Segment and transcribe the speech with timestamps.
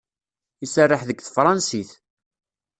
[0.65, 1.89] Iserreḥ deg tefṛansit.